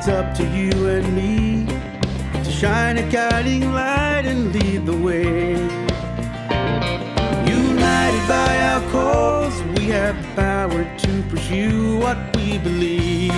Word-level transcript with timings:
it's 0.00 0.08
up 0.08 0.34
to 0.34 0.44
you 0.44 0.88
and 0.88 1.14
me 1.14 1.66
to 2.42 2.50
shine 2.50 2.96
a 2.96 3.10
guiding 3.10 3.70
light 3.70 4.22
and 4.24 4.50
lead 4.50 4.86
the 4.86 4.96
way. 4.96 5.52
United 7.46 8.26
by 8.26 8.58
our 8.70 8.80
cause, 8.90 9.62
we 9.76 9.88
have 9.88 10.16
the 10.22 10.28
power 10.40 10.84
to 10.96 11.22
pursue 11.28 11.98
what 11.98 12.16
we 12.34 12.56
believe. 12.56 13.34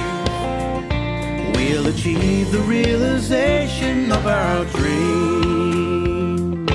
We'll 1.56 1.88
achieve 1.88 2.52
the 2.52 2.62
realization 2.64 4.12
of 4.12 4.24
our 4.24 4.64
dreams. 4.66 6.70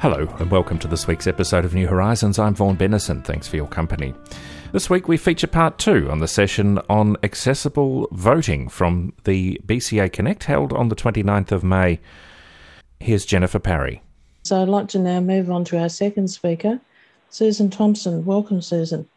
Hello, 0.00 0.26
and 0.40 0.50
welcome 0.50 0.80
to 0.80 0.88
this 0.88 1.06
week's 1.06 1.28
episode 1.28 1.64
of 1.64 1.74
New 1.74 1.86
Horizons. 1.86 2.40
I'm 2.40 2.56
Vaughan 2.56 2.76
Bennison. 2.76 3.22
Thanks 3.22 3.46
for 3.46 3.54
your 3.54 3.68
company. 3.68 4.16
This 4.76 4.90
week 4.90 5.08
we 5.08 5.16
feature 5.16 5.46
part 5.46 5.78
two 5.78 6.10
on 6.10 6.18
the 6.18 6.28
session 6.28 6.78
on 6.90 7.16
accessible 7.22 8.08
voting 8.12 8.68
from 8.68 9.14
the 9.24 9.58
BCA 9.64 10.12
Connect 10.12 10.44
held 10.44 10.74
on 10.74 10.90
the 10.90 10.94
29th 10.94 11.50
of 11.50 11.64
May. 11.64 11.98
Here's 13.00 13.24
Jennifer 13.24 13.58
Parry. 13.58 14.02
So 14.42 14.60
I'd 14.60 14.68
like 14.68 14.88
to 14.88 14.98
now 14.98 15.20
move 15.20 15.50
on 15.50 15.64
to 15.64 15.78
our 15.78 15.88
second 15.88 16.28
speaker, 16.28 16.78
Susan 17.30 17.70
Thompson. 17.70 18.26
Welcome, 18.26 18.60
Susan. 18.60 19.08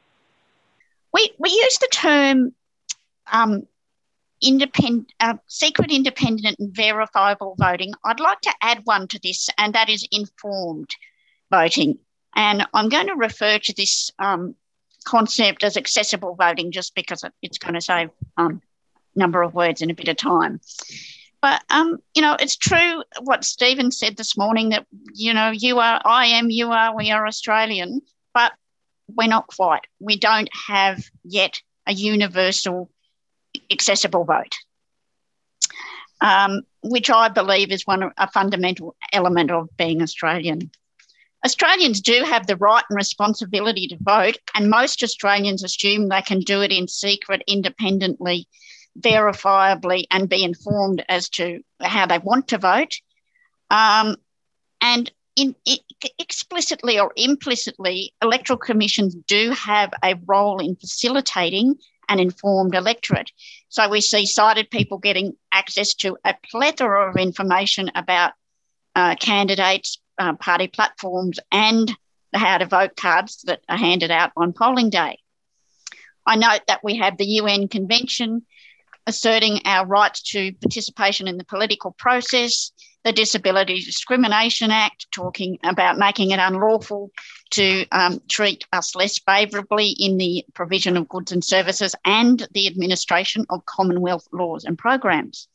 We, 1.14 1.30
we 1.40 1.50
use 1.50 1.78
the 1.80 1.90
term 1.92 2.56
um, 3.30 3.68
independent, 4.42 5.12
uh, 5.20 5.34
secret, 5.48 5.92
independent, 5.92 6.58
and 6.60 6.74
verifiable 6.74 7.56
voting. 7.60 7.92
I'd 8.06 8.22
like 8.22 8.40
to 8.44 8.54
add 8.62 8.80
one 8.86 9.10
to 9.10 9.20
this, 9.22 9.50
and 9.58 9.74
that 9.74 9.90
is 9.90 10.08
informed 10.10 10.96
voting. 11.52 12.00
And 12.34 12.66
I'm 12.74 12.88
going 12.88 13.08
to 13.08 13.16
refer 13.16 13.60
to 13.60 13.74
this 13.74 14.10
um, 14.20 14.56
concept 15.06 15.64
as 15.64 15.78
accessible 15.78 16.36
voting 16.36 16.72
just 16.72 16.96
because 16.96 17.24
it's 17.42 17.58
going 17.58 17.74
to 17.74 17.82
save 17.82 18.10
a 18.38 18.42
um, 18.42 18.62
number 19.16 19.42
of 19.42 19.54
words 19.54 19.82
in 19.82 19.90
a 19.90 19.96
bit 19.96 20.08
of 20.08 20.18
time. 20.18 20.60
But 21.42 21.64
um, 21.70 22.00
you 22.16 22.22
know, 22.22 22.36
it's 22.40 22.58
true 22.58 23.04
what 23.22 23.46
Stephen 23.46 23.92
said 23.92 24.18
this 24.18 24.38
morning 24.38 24.70
that 24.70 24.86
you 25.14 25.34
know, 25.34 25.52
you 25.52 25.80
are, 25.80 26.02
I 26.04 26.28
am, 26.28 26.50
you 26.50 26.72
are, 26.72 26.96
we 26.96 27.12
are 27.12 27.26
Australian, 27.26 28.02
but 28.34 28.52
we're 29.08 29.28
not 29.28 29.48
quite. 29.48 29.86
We 30.00 30.18
don't 30.18 30.50
have 30.68 31.04
yet 31.24 31.62
a 31.88 31.94
universal 31.94 32.90
accessible 33.72 34.26
vote, 34.26 34.56
um, 36.22 36.62
which 36.84 37.10
I 37.10 37.30
believe 37.30 37.72
is 37.72 37.88
one 37.88 38.04
of 38.04 38.12
a 38.18 38.30
fundamental 38.30 38.96
element 39.14 39.50
of 39.50 39.70
being 39.78 40.02
Australian. 40.02 40.72
Australians 41.46 42.02
do 42.02 42.24
have 42.24 42.48
the 42.48 42.58
right 42.58 42.84
and 42.90 42.98
responsibility 42.98 43.88
to 43.88 43.98
vote, 44.02 44.38
and 44.54 44.70
most 44.70 45.04
Australians 45.04 45.64
assume 45.64 46.10
they 46.10 46.22
can 46.22 46.40
do 46.42 46.62
it 46.62 46.72
in 46.72 46.88
secret, 46.88 47.44
independently, 47.48 48.48
verifiably, 49.00 50.06
and 50.12 50.28
be 50.28 50.44
informed 50.44 51.04
as 51.08 51.30
to 51.30 51.62
how 51.82 52.06
they 52.06 52.18
want 52.18 52.50
to 52.50 52.58
vote. 52.58 52.96
Um, 53.70 54.18
and 54.82 55.12
in, 55.36 55.56
in, 55.66 55.78
explicitly 56.18 57.00
or 57.00 57.14
implicitly, 57.16 58.14
electoral 58.22 58.60
commissions 58.60 59.16
do 59.28 59.52
have 59.52 59.94
a 60.04 60.16
role 60.26 60.60
in 60.60 60.76
facilitating 60.76 61.76
an 62.10 62.20
informed 62.20 62.76
electorate. 62.76 63.32
So 63.70 63.88
we 63.88 64.02
see 64.02 64.26
sighted 64.26 64.72
people 64.72 64.98
getting 64.98 65.38
access 65.54 65.94
to 65.96 66.18
a 66.26 66.36
plethora 66.52 67.10
of 67.10 67.18
information 67.18 67.92
about 67.96 68.34
uh, 68.96 69.16
candidates, 69.16 70.00
uh, 70.20 70.34
party 70.36 70.68
platforms, 70.68 71.40
and 71.52 71.92
the 72.32 72.40
how 72.40 72.58
to 72.58 72.66
vote 72.66 72.96
cards 72.96 73.42
that 73.48 73.62
are 73.68 73.78
handed 73.78 74.12
out 74.12 74.32
on 74.38 74.54
polling 74.54 74.90
day. 74.90 75.18
I 76.26 76.36
note 76.36 76.62
that 76.68 76.84
we 76.84 76.98
have 76.98 77.18
the 77.18 77.26
UN 77.26 77.68
Convention 77.68 78.46
asserting 79.08 79.62
our 79.66 79.86
rights 79.88 80.22
to 80.22 80.54
participation 80.62 81.28
in 81.28 81.38
the 81.38 81.44
political 81.44 81.92
process, 81.92 82.72
the 83.04 83.12
Disability 83.12 83.80
Discrimination 83.82 84.70
Act, 84.70 85.08
talking 85.12 85.58
about 85.64 85.98
making 85.98 86.32
it 86.32 86.40
unlawful 86.40 87.10
to 87.52 87.86
um, 87.92 88.22
treat 88.30 88.66
us 88.72 88.96
less 88.96 89.18
favourably 89.18 89.96
in 89.98 90.18
the 90.18 90.46
provision 90.54 90.96
of 90.98 91.10
goods 91.10 91.32
and 91.32 91.44
services 91.44 91.96
and 92.06 92.48
the 92.52 92.68
administration 92.68 93.46
of 93.50 93.66
Commonwealth 93.66 94.28
laws 94.32 94.66
and 94.66 94.78
programs. 94.78 95.48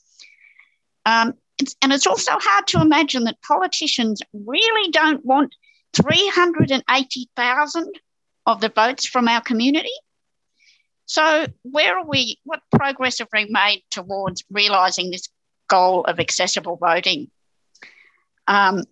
Um, 1.06 1.34
it's, 1.64 1.76
and 1.80 1.92
it's 1.92 2.06
also 2.06 2.32
hard 2.34 2.66
to 2.68 2.80
imagine 2.80 3.24
that 3.24 3.40
politicians 3.40 4.20
really 4.32 4.90
don't 4.90 5.24
want 5.24 5.54
380,000 5.94 8.00
of 8.46 8.60
the 8.60 8.68
votes 8.68 9.06
from 9.06 9.28
our 9.28 9.40
community. 9.40 9.88
So, 11.06 11.46
where 11.62 11.98
are 11.98 12.06
we? 12.06 12.38
What 12.44 12.60
progress 12.70 13.20
have 13.20 13.28
we 13.32 13.46
made 13.48 13.82
towards 13.90 14.44
realising 14.50 15.10
this 15.10 15.30
goal 15.68 16.04
of 16.04 16.20
accessible 16.20 16.76
voting? 16.76 17.30
Um, 18.46 18.84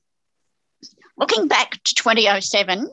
looking 1.19 1.49
back 1.49 1.73
to 1.73 1.95
2007, 1.95 2.91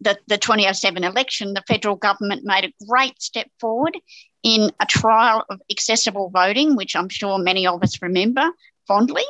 the, 0.00 0.18
the 0.26 0.38
2007 0.38 1.04
election, 1.04 1.54
the 1.54 1.62
federal 1.68 1.94
government 1.94 2.42
made 2.44 2.64
a 2.64 2.72
great 2.88 3.22
step 3.22 3.48
forward 3.60 3.96
in 4.42 4.72
a 4.80 4.86
trial 4.86 5.44
of 5.50 5.60
accessible 5.70 6.30
voting, 6.30 6.74
which 6.74 6.96
I'm 6.96 7.08
sure 7.08 7.38
many 7.38 7.66
of 7.66 7.82
us 7.82 8.02
remember 8.02 8.50
fondly. 8.86 9.24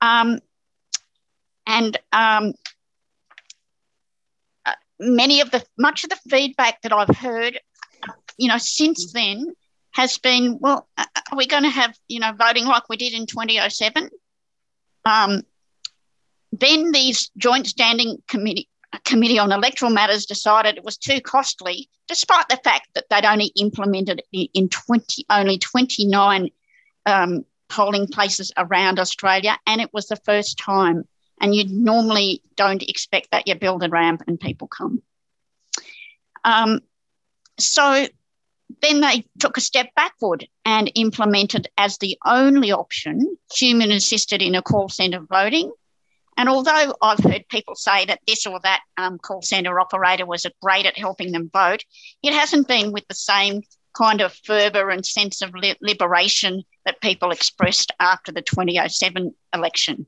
Um, 0.00 0.38
and 1.66 1.96
um, 2.12 2.52
uh, 4.66 4.72
many 4.98 5.40
of 5.40 5.50
the 5.50 5.64
much 5.78 6.04
of 6.04 6.10
the 6.10 6.18
feedback 6.28 6.82
that 6.82 6.92
I've 6.92 7.16
heard, 7.16 7.58
you 8.36 8.48
know, 8.48 8.58
since 8.58 9.12
then 9.12 9.54
has 9.92 10.18
been, 10.18 10.58
well, 10.60 10.88
uh, 10.96 11.04
are 11.30 11.36
we 11.36 11.46
going 11.46 11.62
to 11.62 11.70
have, 11.70 11.96
you 12.08 12.20
know, 12.20 12.32
voting 12.32 12.66
like 12.66 12.88
we 12.88 12.96
did 12.96 13.12
in 13.12 13.26
2007? 13.26 14.08
Um, 15.04 15.42
then 16.52 16.92
these 16.92 17.30
joint 17.36 17.66
standing 17.66 18.18
committee 18.28 18.68
committee 19.04 19.38
on 19.38 19.52
electoral 19.52 19.90
matters 19.90 20.26
decided 20.26 20.76
it 20.76 20.84
was 20.84 20.98
too 20.98 21.20
costly, 21.20 21.88
despite 22.08 22.48
the 22.48 22.60
fact 22.62 22.88
that 22.94 23.06
they'd 23.08 23.24
only 23.24 23.46
implemented 23.56 24.22
in 24.32 24.68
20 24.68 25.24
only 25.30 25.58
29 25.58 26.50
um, 27.06 27.44
polling 27.72 28.06
places 28.06 28.52
around 28.56 28.98
Australia, 28.98 29.58
and 29.66 29.80
it 29.80 29.92
was 29.92 30.06
the 30.06 30.16
first 30.16 30.58
time. 30.58 31.04
And 31.40 31.54
you 31.54 31.64
normally 31.68 32.42
don't 32.56 32.82
expect 32.82 33.30
that 33.32 33.48
you 33.48 33.54
build 33.56 33.82
a 33.82 33.88
ramp 33.88 34.22
and 34.26 34.38
people 34.38 34.68
come. 34.68 35.02
Um, 36.44 36.80
so 37.58 38.06
then 38.80 39.00
they 39.00 39.24
took 39.38 39.56
a 39.56 39.60
step 39.60 39.88
backward 39.96 40.46
and 40.64 40.92
implemented 40.94 41.68
as 41.76 41.98
the 41.98 42.16
only 42.24 42.72
option 42.72 43.36
human 43.54 43.90
assisted 43.90 44.42
in 44.42 44.54
a 44.54 44.62
call 44.62 44.88
centre 44.88 45.20
voting 45.20 45.72
and 46.36 46.48
although 46.48 46.94
I've 47.02 47.18
heard 47.18 47.48
people 47.48 47.74
say 47.74 48.04
that 48.06 48.20
this 48.26 48.46
or 48.46 48.58
that 48.62 48.80
um, 48.96 49.18
call 49.18 49.42
centre 49.42 49.78
operator 49.78 50.26
was 50.26 50.46
great 50.62 50.86
at 50.86 50.98
helping 50.98 51.32
them 51.32 51.50
vote, 51.52 51.84
it 52.22 52.32
hasn't 52.32 52.68
been 52.68 52.92
with 52.92 53.06
the 53.08 53.14
same 53.14 53.62
kind 53.96 54.20
of 54.20 54.32
fervour 54.32 54.90
and 54.90 55.04
sense 55.04 55.42
of 55.42 55.54
liberation 55.80 56.62
that 56.84 57.00
people 57.00 57.30
expressed 57.30 57.92
after 58.00 58.32
the 58.32 58.42
2007 58.42 59.34
election. 59.54 60.06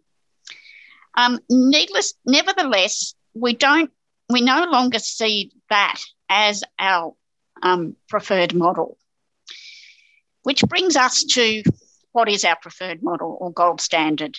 Um, 1.16 1.38
needless, 1.48 2.14
nevertheless, 2.26 3.14
we 3.34 3.54
don't, 3.54 3.90
we 4.28 4.40
no 4.40 4.64
longer 4.64 4.98
see 4.98 5.52
that 5.70 6.00
as 6.28 6.64
our 6.78 7.14
um, 7.62 7.96
preferred 8.08 8.54
model, 8.54 8.98
which 10.42 10.62
brings 10.62 10.96
us 10.96 11.24
to 11.24 11.62
what 12.12 12.28
is 12.28 12.44
our 12.44 12.56
preferred 12.56 13.02
model 13.02 13.36
or 13.41 13.52
gold 13.52 13.80
standard. 13.80 14.36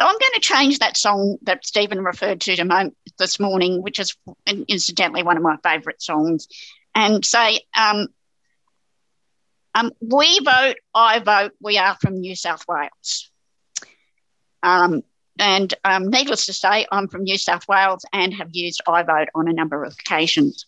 So 0.00 0.06
I'm 0.06 0.18
going 0.18 0.32
to 0.34 0.40
change 0.40 0.78
that 0.78 0.96
song 0.96 1.38
that 1.42 1.66
Stephen 1.66 2.02
referred 2.02 2.40
to, 2.42 2.92
this 3.18 3.38
morning, 3.38 3.82
which 3.82 4.00
is 4.00 4.16
incidentally 4.68 5.22
one 5.22 5.36
of 5.36 5.42
my 5.42 5.56
favourite 5.62 6.00
songs, 6.00 6.48
and 6.94 7.24
say, 7.24 7.60
um, 7.76 8.08
um, 9.74 9.92
we 10.00 10.38
vote, 10.44 10.76
I 10.94 11.18
vote, 11.20 11.52
we 11.60 11.78
are 11.78 11.96
from 12.00 12.20
New 12.20 12.36
South 12.36 12.64
Wales. 12.68 13.30
Um, 14.62 15.02
and 15.38 15.72
um, 15.84 16.08
needless 16.08 16.46
to 16.46 16.52
say, 16.52 16.86
I'm 16.92 17.08
from 17.08 17.24
New 17.24 17.38
South 17.38 17.66
Wales 17.68 18.04
and 18.12 18.34
have 18.34 18.50
used 18.52 18.82
I 18.86 19.02
vote 19.02 19.28
on 19.34 19.48
a 19.48 19.52
number 19.52 19.82
of 19.82 19.94
occasions. 19.94 20.66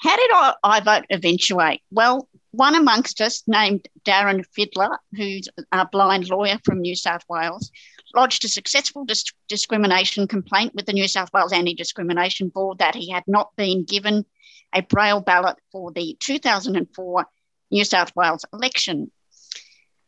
How 0.00 0.16
did 0.16 0.30
I, 0.32 0.54
I 0.62 0.80
vote 0.80 1.04
eventuate? 1.10 1.82
Well, 1.90 2.28
one 2.52 2.74
amongst 2.74 3.20
us, 3.20 3.42
named 3.46 3.86
Darren 4.04 4.44
Fittler, 4.56 4.96
who's 5.14 5.48
a 5.72 5.86
blind 5.86 6.30
lawyer 6.30 6.58
from 6.64 6.80
New 6.80 6.96
South 6.96 7.22
Wales, 7.28 7.70
lodged 8.14 8.44
a 8.44 8.48
successful 8.48 9.04
dis- 9.04 9.24
discrimination 9.48 10.26
complaint 10.26 10.74
with 10.74 10.86
the 10.86 10.92
New 10.92 11.08
South 11.08 11.30
Wales 11.34 11.52
Anti 11.52 11.74
Discrimination 11.74 12.48
Board 12.48 12.78
that 12.78 12.94
he 12.94 13.10
had 13.10 13.24
not 13.26 13.50
been 13.56 13.84
given 13.84 14.24
a 14.72 14.82
braille 14.82 15.20
ballot 15.20 15.56
for 15.70 15.92
the 15.92 16.16
2004 16.20 17.26
New 17.70 17.84
South 17.84 18.14
Wales 18.14 18.44
election. 18.52 19.10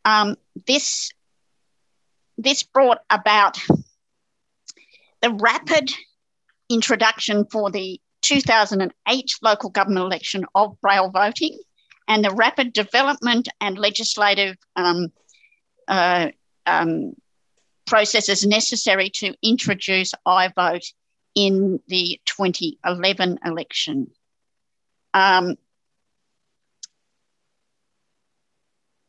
Um, 0.05 0.35
this, 0.67 1.11
this 2.37 2.63
brought 2.63 2.99
about 3.09 3.57
the 5.21 5.31
rapid 5.31 5.91
introduction 6.69 7.45
for 7.51 7.69
the 7.71 7.99
2008 8.21 9.31
local 9.41 9.69
government 9.69 10.05
election 10.05 10.45
of 10.55 10.79
braille 10.81 11.09
voting 11.09 11.57
and 12.07 12.23
the 12.23 12.31
rapid 12.31 12.73
development 12.73 13.47
and 13.61 13.77
legislative 13.77 14.55
um, 14.75 15.11
uh, 15.87 16.29
um, 16.65 17.13
processes 17.85 18.45
necessary 18.45 19.09
to 19.09 19.33
introduce 19.41 20.13
iVote 20.27 20.93
in 21.35 21.79
the 21.87 22.19
2011 22.25 23.39
election. 23.45 24.07
Um, 25.13 25.55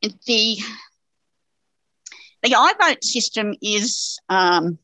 the 0.03 0.59
the 2.43 2.51
iVote 2.51 3.05
system 3.05 3.55
is 3.61 4.19
um, 4.29 4.79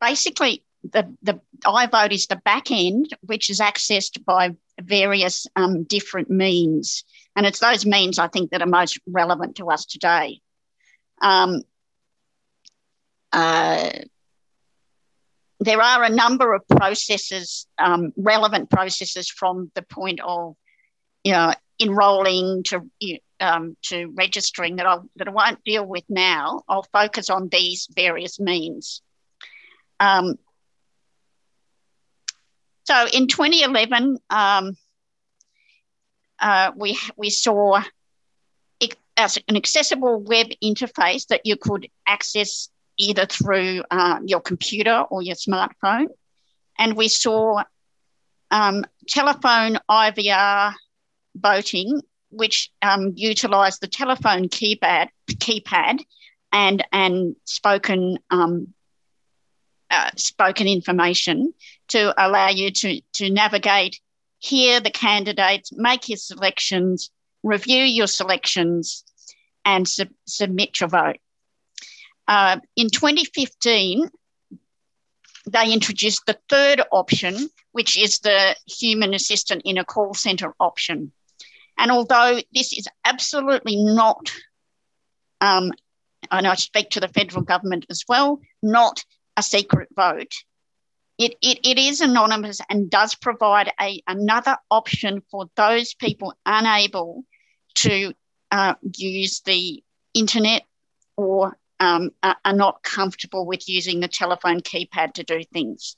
basically 0.00 0.64
the, 0.92 1.14
the 1.22 1.40
iVote 1.64 2.12
is 2.12 2.26
the 2.26 2.40
back 2.44 2.70
end, 2.70 3.10
which 3.22 3.48
is 3.48 3.60
accessed 3.60 4.24
by 4.24 4.54
various 4.80 5.46
um, 5.56 5.84
different 5.84 6.30
means. 6.30 7.04
And 7.36 7.46
it's 7.46 7.60
those 7.60 7.86
means 7.86 8.18
I 8.18 8.28
think 8.28 8.50
that 8.50 8.62
are 8.62 8.66
most 8.66 8.98
relevant 9.06 9.56
to 9.56 9.70
us 9.70 9.86
today. 9.86 10.40
Um, 11.22 11.62
uh, 13.32 13.90
there 15.60 15.80
are 15.80 16.04
a 16.04 16.10
number 16.10 16.52
of 16.52 16.66
processes, 16.68 17.66
um, 17.78 18.12
relevant 18.16 18.68
processes 18.68 19.28
from 19.30 19.70
the 19.74 19.82
point 19.82 20.20
of, 20.20 20.56
you 21.22 21.32
know, 21.32 21.54
enrolling 21.80 22.62
to 22.64 22.82
um, 23.44 23.76
to 23.82 24.12
registering 24.14 24.76
that 24.76 24.86
I'll, 24.86 25.08
that 25.16 25.28
I 25.28 25.30
won't 25.30 25.62
deal 25.64 25.84
with 25.86 26.04
now. 26.08 26.62
I'll 26.68 26.86
focus 26.92 27.30
on 27.30 27.48
these 27.48 27.88
various 27.94 28.40
means. 28.40 29.02
Um, 30.00 30.38
so 32.84 33.06
in 33.12 33.28
2011, 33.28 34.18
um, 34.30 34.76
uh, 36.40 36.72
we 36.76 36.98
we 37.16 37.30
saw 37.30 37.82
an 39.16 39.56
accessible 39.56 40.20
web 40.20 40.48
interface 40.62 41.28
that 41.28 41.42
you 41.44 41.56
could 41.56 41.88
access 42.06 42.68
either 42.98 43.26
through 43.26 43.82
uh, 43.90 44.18
your 44.26 44.40
computer 44.40 45.04
or 45.10 45.22
your 45.22 45.36
smartphone, 45.36 46.06
and 46.78 46.96
we 46.96 47.08
saw 47.08 47.62
um, 48.50 48.84
telephone 49.08 49.78
IVR 49.88 50.74
voting, 51.36 52.00
which 52.34 52.70
um, 52.82 53.12
utilised 53.16 53.80
the 53.80 53.86
telephone 53.86 54.48
keypad 54.48 55.08
keypad 55.30 56.00
and 56.52 56.84
and 56.92 57.36
spoken 57.44 58.18
um, 58.30 58.74
uh, 59.90 60.10
spoken 60.16 60.66
information 60.66 61.54
to 61.88 62.12
allow 62.18 62.48
you 62.48 62.70
to, 62.70 63.00
to 63.12 63.30
navigate, 63.30 64.00
hear 64.38 64.80
the 64.80 64.90
candidates, 64.90 65.72
make 65.72 66.08
your 66.08 66.16
selections, 66.16 67.10
review 67.42 67.82
your 67.82 68.08
selections, 68.08 69.04
and 69.64 69.86
sub- 69.86 70.08
submit 70.26 70.80
your 70.80 70.88
vote. 70.88 71.18
Uh, 72.26 72.58
in 72.74 72.90
2015, 72.90 74.10
they 75.46 75.72
introduced 75.72 76.22
the 76.26 76.38
third 76.48 76.80
option, 76.90 77.48
which 77.72 77.96
is 77.96 78.18
the 78.20 78.56
human 78.66 79.14
assistant 79.14 79.62
in 79.64 79.78
a 79.78 79.84
call 79.84 80.14
centre 80.14 80.54
option. 80.58 81.12
And 81.76 81.90
although 81.90 82.40
this 82.52 82.72
is 82.72 82.86
absolutely 83.04 83.76
not, 83.76 84.32
um, 85.40 85.72
and 86.30 86.46
I 86.46 86.54
speak 86.54 86.90
to 86.90 87.00
the 87.00 87.08
federal 87.08 87.42
government 87.42 87.86
as 87.90 88.04
well, 88.08 88.40
not 88.62 89.04
a 89.36 89.42
secret 89.42 89.88
vote. 89.94 90.32
It, 91.18 91.36
it, 91.42 91.60
it 91.64 91.78
is 91.78 92.00
anonymous 92.00 92.60
and 92.68 92.90
does 92.90 93.14
provide 93.14 93.72
a, 93.80 94.02
another 94.06 94.56
option 94.70 95.22
for 95.30 95.46
those 95.56 95.94
people 95.94 96.34
unable 96.44 97.24
to 97.76 98.14
uh, 98.50 98.74
use 98.96 99.40
the 99.40 99.82
internet 100.12 100.62
or 101.16 101.56
um, 101.80 102.10
are, 102.22 102.52
not 102.52 102.82
comfortable 102.82 103.46
with 103.46 103.68
using 103.68 104.00
the 104.00 104.08
telephone 104.08 104.60
keypad 104.60 105.14
to 105.14 105.24
do 105.24 105.42
things. 105.52 105.96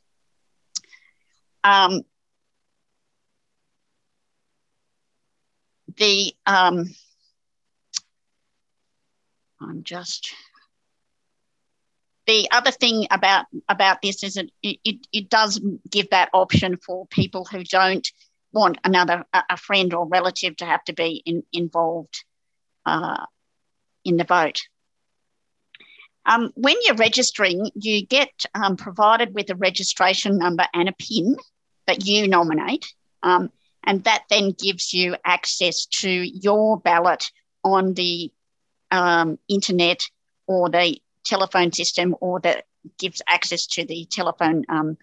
Um, 1.65 2.03
the 5.97 6.35
um, 6.47 6.95
I'm 9.61 9.83
just 9.83 10.35
the 12.27 12.49
other 12.51 12.71
thing 12.71 13.07
about 13.11 13.47
about 13.69 14.03
this 14.03 14.23
is 14.25 14.37
it, 14.37 14.51
it, 14.63 15.07
it 15.13 15.31
does 15.31 15.61
give 15.91 16.11
that 16.11 16.31
option 16.33 16.77
for 16.77 17.07
people 17.07 17.45
who 17.45 17.63
don't 17.65 18.11
want 18.53 18.79
another 18.85 19.25
a 19.33 19.57
friend 19.57 19.95
or 19.95 20.07
relative 20.07 20.57
to 20.57 20.65
have 20.65 20.83
to 20.85 20.93
be 20.93 21.23
in, 21.25 21.43
involved 21.53 22.25
uh, 22.85 23.25
in 24.05 24.17
the 24.17 24.25
vote. 24.25 24.63
Um, 26.25 26.51
when 26.57 26.75
you're 26.85 26.97
registering, 26.97 27.71
you 27.77 28.05
get 28.05 28.31
um, 28.55 28.77
provided 28.77 29.35
with 29.35 29.51
a 29.51 29.55
registration 29.55 30.39
number 30.39 30.67
and 30.75 30.89
a 30.89 30.93
PIN 30.93 31.37
that 31.87 32.05
you 32.05 32.27
nominate, 32.27 32.93
um, 33.23 33.51
and 33.87 34.05
that 34.05 34.25
then 34.29 34.51
gives 34.51 34.93
you 34.93 35.17
access 35.25 35.87
to 35.87 36.11
your 36.11 36.79
ballot 36.79 37.31
on 37.63 37.95
the 37.95 38.31
um, 38.91 39.39
internet 39.49 40.03
or 40.47 40.69
the 40.69 41.01
telephone 41.25 41.73
system 41.73 42.15
or 42.21 42.41
that 42.41 42.65
gives 42.99 43.23
access 43.29 43.67
to 43.67 43.85
the 43.85 44.07
telephone 44.11 44.65
um, 44.69 44.97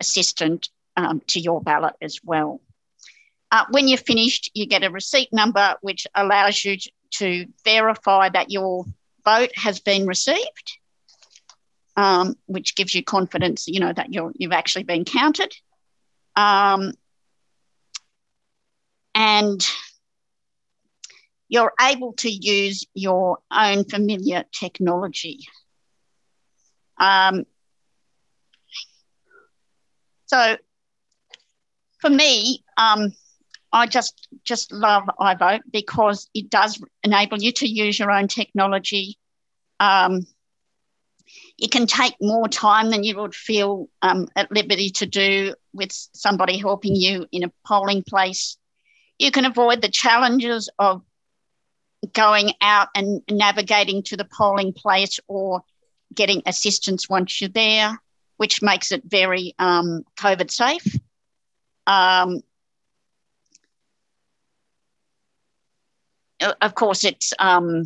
assistant 0.00 0.68
um, 0.96 1.20
to 1.26 1.40
your 1.40 1.60
ballot 1.60 1.94
as 2.00 2.20
well. 2.24 2.60
Uh, 3.50 3.64
when 3.70 3.88
you're 3.88 3.98
finished, 3.98 4.50
you 4.54 4.66
get 4.66 4.84
a 4.84 4.90
receipt 4.90 5.32
number 5.32 5.76
which 5.80 6.06
allows 6.14 6.64
you 6.64 6.76
to 7.10 7.46
verify 7.64 8.28
that 8.28 8.50
your 8.50 8.84
vote 9.24 9.50
has 9.56 9.80
been 9.80 10.06
received, 10.06 10.78
um, 11.96 12.36
which 12.46 12.74
gives 12.74 12.94
you 12.94 13.02
confidence, 13.02 13.68
you 13.68 13.80
know, 13.80 13.92
that 13.92 14.12
you're, 14.12 14.32
you've 14.34 14.52
actually 14.52 14.82
been 14.82 15.04
counted. 15.04 15.54
Um, 16.36 16.92
and 19.14 19.64
you're 21.48 21.72
able 21.80 22.12
to 22.14 22.30
use 22.30 22.84
your 22.94 23.38
own 23.52 23.84
familiar 23.84 24.44
technology. 24.52 25.40
Um, 26.98 27.44
so 30.26 30.56
for 32.00 32.10
me, 32.10 32.64
um, 32.76 33.12
I 33.72 33.86
just 33.86 34.28
just 34.44 34.72
love 34.72 35.04
iVote 35.20 35.62
because 35.72 36.28
it 36.34 36.50
does 36.50 36.80
enable 37.02 37.38
you 37.38 37.52
to 37.52 37.66
use 37.66 37.98
your 37.98 38.10
own 38.10 38.28
technology. 38.28 39.18
Um, 39.80 40.26
it 41.58 41.70
can 41.70 41.86
take 41.86 42.14
more 42.20 42.48
time 42.48 42.90
than 42.90 43.04
you 43.04 43.16
would 43.16 43.34
feel 43.34 43.88
um, 44.02 44.28
at 44.36 44.50
liberty 44.52 44.90
to 44.90 45.06
do 45.06 45.54
with 45.72 45.90
somebody 45.92 46.58
helping 46.58 46.94
you 46.94 47.26
in 47.32 47.44
a 47.44 47.52
polling 47.66 48.02
place. 48.02 48.56
You 49.18 49.30
can 49.30 49.44
avoid 49.44 49.80
the 49.80 49.88
challenges 49.88 50.68
of 50.78 51.02
going 52.12 52.52
out 52.60 52.88
and 52.94 53.22
navigating 53.30 54.02
to 54.04 54.16
the 54.16 54.24
polling 54.36 54.72
place 54.72 55.18
or 55.28 55.62
getting 56.14 56.42
assistance 56.46 57.08
once 57.08 57.40
you're 57.40 57.50
there, 57.50 57.98
which 58.36 58.62
makes 58.62 58.92
it 58.92 59.02
very 59.04 59.54
um, 59.58 60.04
COVID 60.18 60.50
safe. 60.50 60.98
Um, 61.86 62.40
of 66.60 66.74
course, 66.74 67.04
it's 67.04 67.32
um, 67.38 67.84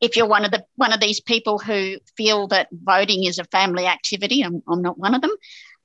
if 0.00 0.16
you're 0.16 0.26
one 0.26 0.44
of 0.44 0.50
the 0.50 0.64
one 0.76 0.92
of 0.92 1.00
these 1.00 1.20
people 1.20 1.58
who 1.58 1.96
feel 2.16 2.48
that 2.48 2.68
voting 2.72 3.24
is 3.24 3.38
a 3.38 3.44
family 3.44 3.86
activity. 3.86 4.42
I'm, 4.42 4.62
I'm 4.68 4.82
not 4.82 4.98
one 4.98 5.14
of 5.14 5.22
them. 5.22 5.30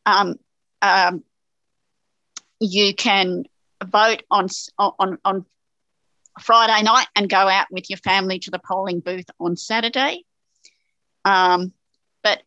Um, 0.05 0.35
um, 0.81 1.23
you 2.59 2.93
can 2.95 3.43
vote 3.83 4.23
on 4.31 4.47
on 4.79 5.17
on 5.25 5.45
Friday 6.39 6.83
night 6.83 7.07
and 7.15 7.29
go 7.29 7.37
out 7.37 7.67
with 7.71 7.89
your 7.89 7.97
family 7.97 8.39
to 8.39 8.51
the 8.51 8.59
polling 8.59 8.99
booth 8.99 9.25
on 9.39 9.55
Saturday. 9.55 10.25
Um, 11.23 11.73
but 12.23 12.41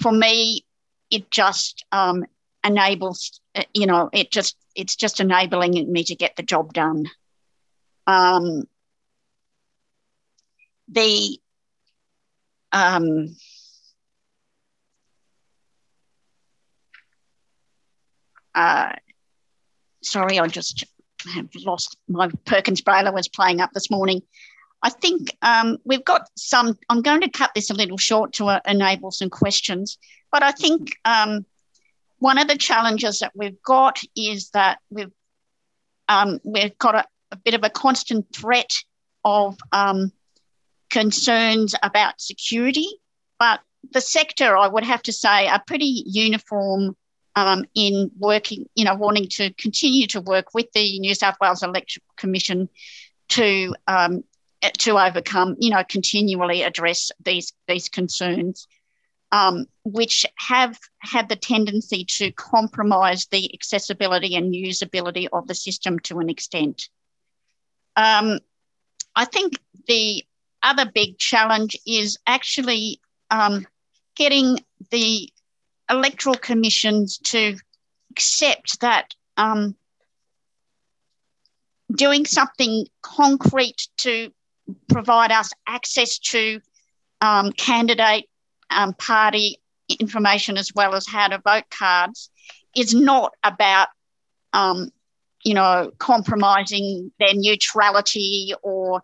for 0.00 0.10
me, 0.10 0.64
it 1.10 1.30
just 1.30 1.84
um, 1.92 2.24
enables, 2.64 3.40
uh, 3.54 3.64
you 3.74 3.86
know, 3.86 4.10
it 4.12 4.30
just 4.30 4.56
it's 4.74 4.96
just 4.96 5.20
enabling 5.20 5.90
me 5.90 6.04
to 6.04 6.14
get 6.14 6.36
the 6.36 6.42
job 6.42 6.72
done. 6.72 7.06
Um, 8.06 8.64
the 10.88 11.38
um, 12.72 13.36
uh, 18.54 18.92
sorry, 20.06 20.38
I 20.38 20.46
just 20.46 20.84
have 21.34 21.48
lost 21.64 21.96
my 22.08 22.30
Perkins 22.44 22.80
Braille 22.80 23.12
was 23.12 23.28
playing 23.28 23.60
up 23.60 23.72
this 23.72 23.90
morning. 23.90 24.22
I 24.82 24.90
think 24.90 25.36
um, 25.42 25.78
we've 25.84 26.04
got 26.04 26.28
some. 26.36 26.78
I'm 26.88 27.02
going 27.02 27.22
to 27.22 27.30
cut 27.30 27.50
this 27.54 27.70
a 27.70 27.74
little 27.74 27.98
short 27.98 28.34
to 28.34 28.46
uh, 28.46 28.60
enable 28.66 29.10
some 29.10 29.30
questions, 29.30 29.98
but 30.30 30.42
I 30.42 30.52
think 30.52 30.96
um, 31.04 31.44
one 32.18 32.38
of 32.38 32.48
the 32.48 32.56
challenges 32.56 33.20
that 33.20 33.32
we've 33.34 33.60
got 33.62 34.00
is 34.16 34.50
that 34.50 34.78
we've 34.90 35.12
um, 36.08 36.40
we've 36.44 36.76
got 36.78 36.94
a, 36.94 37.04
a 37.32 37.36
bit 37.36 37.54
of 37.54 37.64
a 37.64 37.70
constant 37.70 38.26
threat 38.34 38.72
of 39.24 39.56
um, 39.72 40.12
concerns 40.90 41.74
about 41.82 42.20
security, 42.20 42.88
but 43.38 43.60
the 43.92 44.00
sector, 44.00 44.56
I 44.56 44.68
would 44.68 44.84
have 44.84 45.02
to 45.02 45.12
say, 45.12 45.48
are 45.48 45.62
pretty 45.66 46.04
uniform 46.06 46.96
um, 47.36 47.66
in 47.74 48.10
working, 48.18 48.66
you 48.74 48.84
know, 48.84 48.94
wanting 48.94 49.28
to 49.28 49.52
continue 49.54 50.06
to 50.08 50.20
work 50.22 50.54
with 50.54 50.72
the 50.72 50.98
New 50.98 51.14
South 51.14 51.36
Wales 51.40 51.62
Electoral 51.62 52.02
Commission 52.16 52.68
to 53.28 53.74
um, 53.86 54.24
to 54.78 54.98
overcome, 54.98 55.54
you 55.60 55.70
know, 55.70 55.84
continually 55.88 56.62
address 56.62 57.12
these 57.22 57.52
these 57.68 57.90
concerns, 57.90 58.66
um, 59.32 59.66
which 59.84 60.24
have 60.36 60.78
had 60.98 61.28
the 61.28 61.36
tendency 61.36 62.06
to 62.06 62.32
compromise 62.32 63.26
the 63.26 63.52
accessibility 63.52 64.34
and 64.34 64.54
usability 64.54 65.28
of 65.30 65.46
the 65.46 65.54
system 65.54 65.98
to 66.00 66.18
an 66.20 66.30
extent. 66.30 66.88
Um, 67.96 68.40
I 69.14 69.26
think 69.26 69.58
the 69.86 70.24
other 70.62 70.90
big 70.92 71.18
challenge 71.18 71.76
is 71.86 72.18
actually 72.26 73.00
um, 73.30 73.66
getting 74.14 74.58
the 74.90 75.30
electoral 75.90 76.36
commissions 76.36 77.18
to 77.18 77.56
accept 78.10 78.80
that 78.80 79.14
um, 79.36 79.76
doing 81.94 82.24
something 82.24 82.86
concrete 83.02 83.88
to 83.98 84.32
provide 84.88 85.30
us 85.30 85.50
access 85.68 86.18
to 86.18 86.60
um, 87.20 87.52
candidate 87.52 88.28
um, 88.70 88.92
party 88.94 89.60
information 90.00 90.56
as 90.56 90.72
well 90.74 90.94
as 90.94 91.06
how 91.06 91.28
to 91.28 91.38
vote 91.38 91.64
cards 91.70 92.30
is 92.74 92.94
not 92.94 93.32
about 93.44 93.88
um, 94.52 94.90
you 95.44 95.54
know 95.54 95.92
compromising 95.98 97.12
their 97.20 97.34
neutrality 97.34 98.52
or 98.62 99.02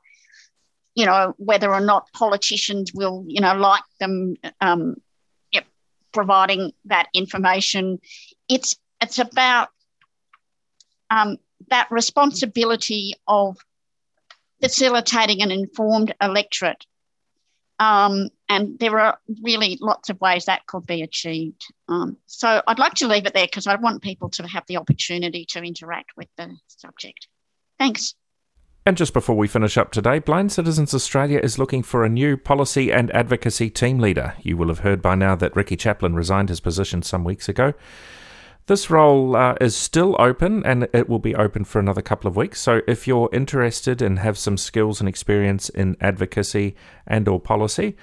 you 0.94 1.06
know 1.06 1.34
whether 1.38 1.72
or 1.72 1.80
not 1.80 2.10
politicians 2.12 2.92
will 2.92 3.24
you 3.28 3.40
know 3.40 3.54
like 3.54 3.84
them 4.00 4.34
um, 4.60 4.96
providing 6.12 6.72
that 6.84 7.08
information 7.14 7.98
it's 8.48 8.76
it's 9.00 9.18
about 9.18 9.68
um, 11.10 11.38
that 11.68 11.88
responsibility 11.90 13.14
of 13.26 13.58
facilitating 14.60 15.42
an 15.42 15.50
informed 15.50 16.14
electorate. 16.22 16.86
Um, 17.78 18.28
and 18.48 18.78
there 18.78 18.98
are 19.00 19.18
really 19.42 19.76
lots 19.80 20.08
of 20.08 20.20
ways 20.20 20.44
that 20.44 20.66
could 20.66 20.86
be 20.86 21.02
achieved. 21.02 21.64
Um, 21.88 22.16
so 22.26 22.62
I'd 22.66 22.78
like 22.78 22.94
to 22.94 23.08
leave 23.08 23.26
it 23.26 23.34
there 23.34 23.46
because 23.46 23.66
I 23.66 23.74
want 23.74 24.02
people 24.02 24.30
to 24.30 24.46
have 24.46 24.64
the 24.68 24.76
opportunity 24.76 25.46
to 25.50 25.62
interact 25.62 26.12
with 26.16 26.28
the 26.36 26.56
subject. 26.68 27.26
Thanks. 27.78 28.14
And 28.84 28.96
just 28.96 29.12
before 29.12 29.36
we 29.36 29.46
finish 29.46 29.78
up 29.78 29.92
today, 29.92 30.18
Blind 30.18 30.50
Citizens 30.50 30.92
Australia 30.92 31.38
is 31.40 31.56
looking 31.56 31.84
for 31.84 32.04
a 32.04 32.08
new 32.08 32.36
policy 32.36 32.90
and 32.90 33.12
advocacy 33.12 33.70
team 33.70 34.00
leader. 34.00 34.34
You 34.42 34.56
will 34.56 34.66
have 34.66 34.80
heard 34.80 35.00
by 35.00 35.14
now 35.14 35.36
that 35.36 35.54
Ricky 35.54 35.76
Chaplin 35.76 36.16
resigned 36.16 36.48
his 36.48 36.58
position 36.58 37.02
some 37.02 37.22
weeks 37.22 37.48
ago. 37.48 37.74
This 38.66 38.90
role 38.90 39.36
uh, 39.36 39.54
is 39.60 39.76
still 39.76 40.16
open 40.18 40.66
and 40.66 40.88
it 40.92 41.08
will 41.08 41.20
be 41.20 41.36
open 41.36 41.62
for 41.62 41.78
another 41.78 42.02
couple 42.02 42.26
of 42.26 42.34
weeks. 42.34 42.60
So 42.60 42.80
if 42.88 43.06
you're 43.06 43.28
interested 43.32 44.02
and 44.02 44.18
have 44.18 44.36
some 44.36 44.56
skills 44.56 44.98
and 44.98 45.08
experience 45.08 45.68
in 45.68 45.96
advocacy 46.00 46.74
and 47.06 47.28
or 47.28 47.38
policy, 47.38 47.96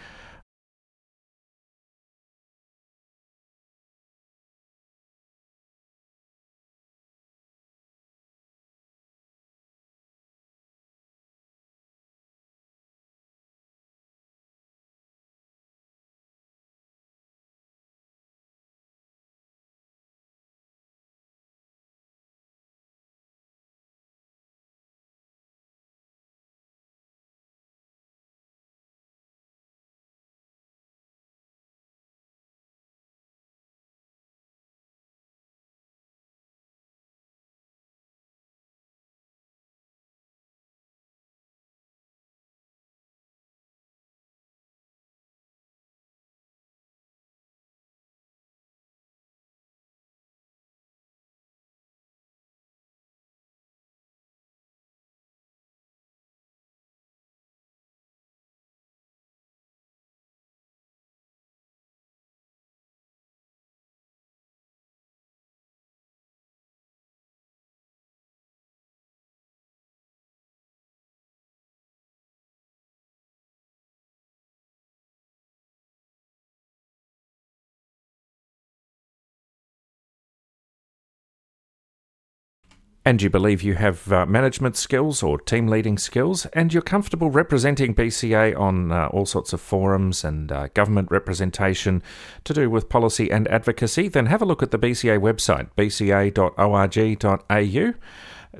and 83.05 83.21
you 83.21 83.29
believe 83.29 83.61
you 83.61 83.75
have 83.75 84.11
uh, 84.11 84.25
management 84.25 84.75
skills 84.75 85.23
or 85.23 85.39
team 85.39 85.67
leading 85.67 85.97
skills, 85.97 86.45
and 86.47 86.73
you're 86.73 86.81
comfortable 86.81 87.31
representing 87.31 87.95
BCA 87.95 88.59
on 88.59 88.91
uh, 88.91 89.07
all 89.07 89.25
sorts 89.25 89.53
of 89.53 89.61
forums 89.61 90.23
and 90.23 90.51
uh, 90.51 90.67
government 90.73 91.09
representation 91.09 92.03
to 92.43 92.53
do 92.53 92.69
with 92.69 92.89
policy 92.89 93.31
and 93.31 93.47
advocacy, 93.47 94.09
then 94.09 94.25
have 94.25 94.41
a 94.41 94.45
look 94.45 94.61
at 94.61 94.71
the 94.71 94.79
BCA 94.79 95.19
website, 95.19 95.69
bca.org.au. 95.77 96.33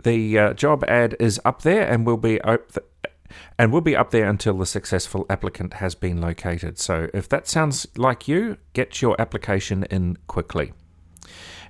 The 0.01 0.39
uh, 0.39 0.53
job 0.53 0.84
ad 0.88 1.15
is 1.19 1.41
up 1.43 1.63
there 1.63 1.88
and 1.88 2.05
will 2.05 2.17
be 2.17 2.39
op- 2.41 2.77
and 3.58 3.72
will 3.72 3.81
be 3.81 3.96
up 3.96 4.12
there 4.12 4.27
until 4.27 4.58
the 4.58 4.65
successful 4.65 5.25
applicant 5.29 5.75
has 5.75 5.96
been 5.96 6.22
located. 6.22 6.79
So 6.79 7.10
if 7.13 7.27
that 7.29 7.48
sounds 7.48 7.88
like 7.98 8.27
you, 8.27 8.58
get 8.74 9.01
your 9.01 9.19
application 9.19 9.84
in 9.86 10.17
quickly. 10.27 10.74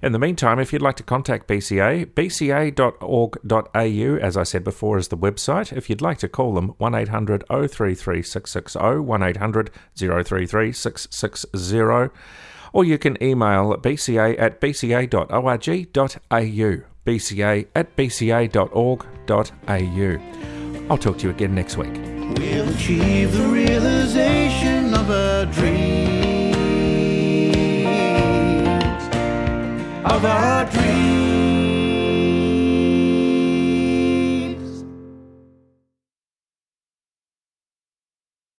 In 0.02 0.14
the 0.14 0.20
meantime, 0.20 0.60
if 0.60 0.72
you'd 0.72 0.82
like 0.82 0.96
to 0.96 1.04
contact 1.04 1.48
BCA, 1.48 2.06
bca.org.au, 2.06 3.70
as 4.26 4.38
I 4.38 4.44
said 4.44 4.64
before, 4.64 4.98
is 4.98 5.10
the 5.10 5.18
website. 5.18 5.76
If 5.76 5.90
you'd 5.90 6.02
like 6.02 6.20
to 6.20 6.30
call 6.30 6.54
them, 6.54 6.70
1800 6.78 7.44
033 7.50 8.24
660, 8.24 8.80
1800 8.80 9.72
033 9.96 10.72
660, 10.72 12.10
or 12.72 12.86
you 12.86 12.98
can 12.98 13.22
email 13.22 13.76
bca 13.76 14.40
at 14.40 14.62
bca.org.au, 14.62 15.90
bca 17.06 17.68
at 17.76 17.96
bca.org.au. 17.98 19.00
I'll 20.90 20.98
talk 20.98 21.18
to 21.18 21.24
you 21.26 21.30
again 21.30 21.54
next 21.54 21.76
week. 21.78 21.94
We'll 21.94 22.70
achieve 22.70 23.34
the 23.34 23.48
realization 23.48 24.94
of 30.20 30.26
our 30.26 30.66
dreams. 30.66 31.29